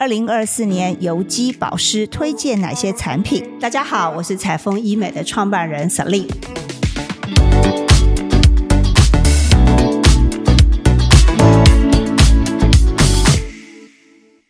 [0.00, 3.58] 二零二四年油肌保湿推荐哪些产品？
[3.58, 6.30] 大家好，我是彩丰医美的创办人 Celine。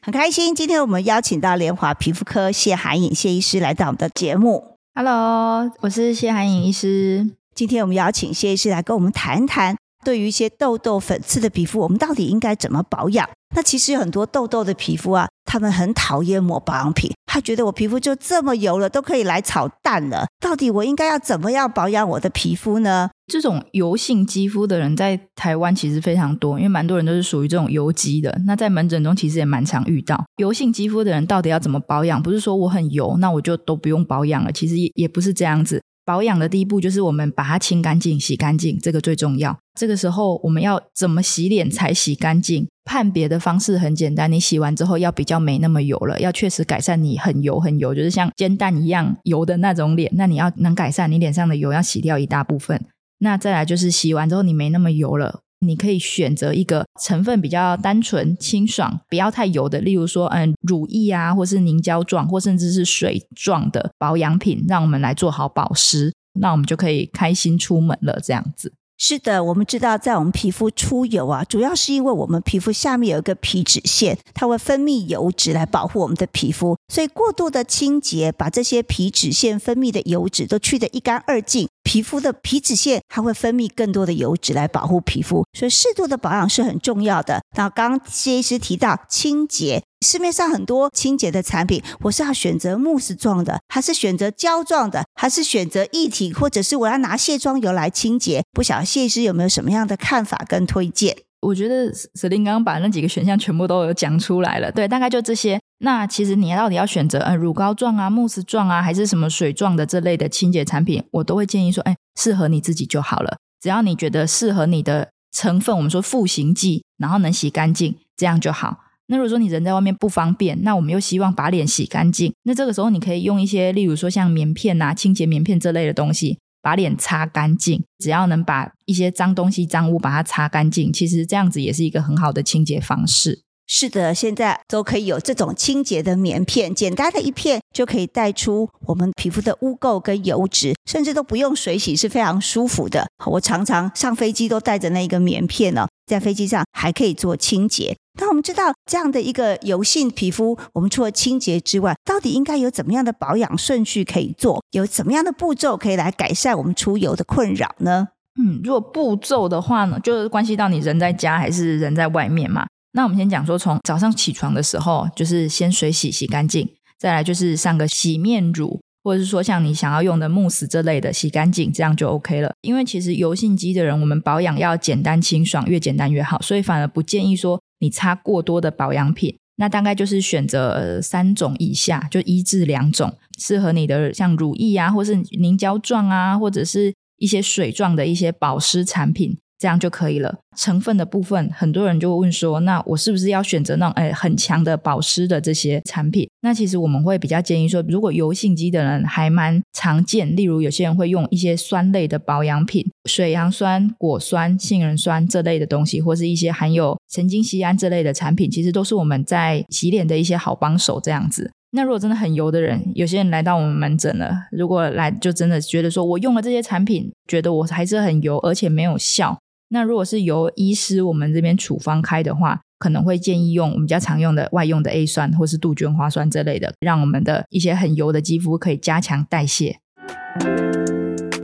[0.02, 4.76] 很开心，今天我们邀请到联华皮肤科谢涵颖谢医师来到我们的节目。
[4.94, 7.30] Hello，我是谢涵颖医师。
[7.54, 13.26] 今天我们邀请谢医师来跟我们谈谈，对于一些痘痘、粉刺的皮肤，我们到底应该怎么保养？
[13.56, 20.26] 那其实有很多痘痘的皮肤啊，他们很讨厌抹保养品，他觉得我皮肤就这么油了，都可以来炒蛋了。
[20.38, 23.08] 到底我应该要怎么样保养我的皮肤呢？
[23.32, 28.38] 这种油性肌肤的人在台湾其实非常多，因为蛮多人都是属于这种油肌的。
[28.44, 32.22] 那在门诊中其实也蛮常遇到油性肌肤的人到底要怎么保养？
[32.22, 34.52] 不是说我很油，那我就都不用保养了。
[34.52, 35.82] 其实也也不是这样子。
[36.04, 39.54] 保养的第一步就是我们把它清干净、洗干净，这个最重要。
[39.78, 42.66] 这个时候我们要怎么洗脸才洗干净？
[42.88, 50.10] 判别的方式很简单，你洗完之后要比较没那么油了，要确实改善你很油很油，就是像煎蛋一样油的那种脸。
[50.14, 52.82] 那你要能改善你脸上的油，要洗掉一大部分。
[53.18, 68.18] 那再来就是洗完之后你没那么油了，你可以选择一个成分比较单纯、清爽、不要太油的，例如说嗯乳液啊，或是凝胶状，或甚至是水状的保养品，让我们来做好保湿，那我们就可以开心出门了。
[68.22, 68.72] 这样子。
[69.00, 87.40] 是的，我们知道，在我们皮肤出油啊，主要是因为我们皮肤下面有一个皮脂腺，它会分泌油脂来保护我们的皮肤，所以过度的清洁，把这些皮脂腺分泌的油脂都去得一干二净，皮肤的皮脂腺它会分泌更多的油脂来保护皮肤，所以适度的保养是很重要的。
[87.56, 89.82] 那刚刚谢医师提到清洁。
[90.04, 98.44] 市面上很多清洁的产品，我是要选择慕斯状的，还是选择胶状的，还是选择液体，或者是我要拿卸妆油来清洁？
[98.52, 101.16] 不晓得谢医师有没有什么样的看法跟推荐？
[101.40, 105.58] 我觉得舍林刚刚把那几个选项全部都有讲出来了，对，大概就这些。
[105.80, 113.38] 那其实你到底要选择呃乳膏状啊、慕斯状啊，还是什么水状的这类的清洁产品，我都会建议说，哎，适合你自己就好了。
[113.60, 118.78] 只要你觉得适合你的成分，我们说复形剂，然后能洗干净，这样就好。
[119.06, 127.82] 那如果说你人在外面不方便，那我们又希望把脸洗干净，那这个时候你可以用一些，例如说像棉片啊、清洁棉片这类的东西，把脸擦干净。
[127.98, 133.42] 只要能把一些脏东西、脏污把它擦干净，其实这样子也是一个很好的清洁方式。
[133.70, 143.06] 是的，现在都可以有这种清洁的棉片，简单的一片就可以带出我们皮肤的污垢跟油脂，甚至都不用水洗，是非常舒服的。
[143.26, 147.94] 我常常上飞机都带着那一个棉片哦，在飞机上还可以做清洁。
[148.18, 154.64] 那我们知道这样的一个油性皮肤，我们除了清洁之外，到底应该有怎么样的保养顺序可以做？
[154.70, 158.08] 有怎么样的步骤可以来改善我们出油的困扰呢？
[158.40, 162.66] 嗯，如果步骤的话呢，就是关系到你人在家还是人在外面嘛。
[162.92, 166.68] 那我们先讲说，从早上起床的时候，就是先水洗洗干净，
[166.98, 172.52] 再来就是上个洗面乳，或者是说像你想要用的慕斯这类的洗干净，这样就 OK 了。
[172.62, 179.36] 因为其实油性肌的人，我们保养要简单清爽，越简单越好，所以反而不建议说你擦过多的保养品。
[179.60, 189.36] 那大概就是选择三种以下，就一至两种适合你的，像乳液啊，或是凝胶状啊，或者是一些水状的一些保湿产品。
[189.58, 190.38] 这样就可以了。
[190.56, 196.28] 成分的部分，很多人就问说，那我是不是要选择那种哎很强的保湿的这些产品？
[196.40, 210.98] 那其实我们会比较建议说，如果油性肌的人还蛮常见，例如有些人会用一些酸类的保养品，水杨酸、果酸、杏仁酸这类的东西，或是一些含有神经酰胺这类的产品，其实都是我们在洗脸的一些好帮手。
[211.00, 211.50] 这样子。
[211.70, 219.38] 那如果真的很油的人，有些人来到我们门诊了，如果来就真的觉得说我用了这些产品，觉得我还是很油，而且没有效。
[219.70, 229.80] 那如果是由医师我们这边处方开的话，可能会建议用我们比较常用的外用的 A 酸或是杜鹃花酸这类的，让我们的一些很油的肌肤可以加强代谢。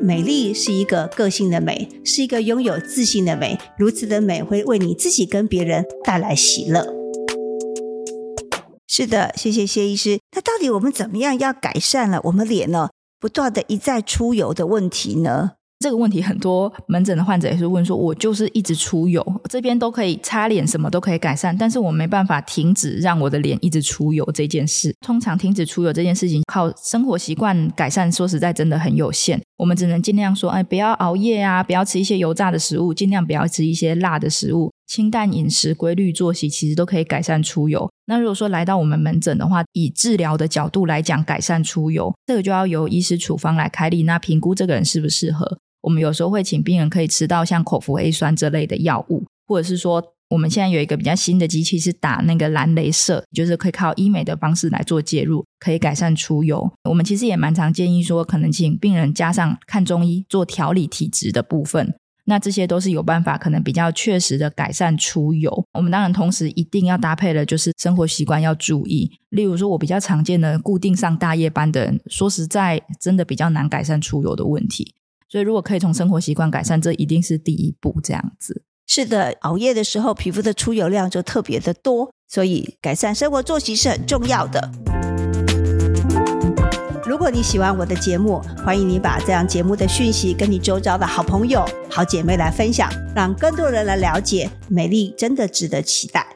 [0.00, 3.58] 美丽是一个个性的美，是一个拥有自信的美。
[3.76, 6.86] 如此的美会为你自己跟别人带来喜乐。
[8.86, 10.20] 是的，谢谢谢医师。
[10.36, 15.52] 那到底我们怎么样要改善了我们脸呢不断的一再出油的问题呢？
[15.84, 24.96] 这个问题很多门诊的患者也是问说，我就是一直出油，这边都可以擦脸，什么都可以改善，但是我没办法停止让我的脸一直出油这件事。
[25.02, 29.38] 通常停止出油这件事情，靠生活习惯改善，说实在真的很有限。
[29.58, 37.90] 我们只能尽量说，哎，不要熬夜啊，不要吃一些油炸的食物，尽量不要吃一些辣的食物，清淡饮食、规律作息，其实都可以改善出油。
[38.06, 45.58] 那如果说来到我们门诊的话，以治疗的角度来讲，改善出油，这个就要由医师处方来开立，那评估这个人适不适合。
[45.84, 56.68] 我们有时候会请病人可以吃到像口服 A 酸这类的药物，或者是说我们现在有一个比较新的机器是打那个蓝镭射，就是可以靠医美的方式来做介入，可以改善出油。
[56.88, 61.94] 我们其实也蛮常建议说，可能请病人加上看中医做调理体质的部分。
[62.26, 65.52] 那这些都是有办法，可能比较确实的改善出油。
[65.74, 69.10] 我们当然同时一定要搭配的，就是生活习惯要注意。
[69.28, 74.94] 例如说，我比较常见的固定上大夜班的人，说实在，真的比较难改善出油的问题。
[75.28, 78.00] 所以，如果可以从生活习惯改善，这一定是第一步。
[78.02, 84.70] 这样子是的，熬夜的时候，皮肤的出油量就特别的多，所以改善生活作息是很重要的。
[87.06, 96.33] 如果你喜欢我的节目，欢迎你把这样节目的讯息跟你周遭的好朋友、好姐妹来分享，让更多人来了解美丽真的值得期待。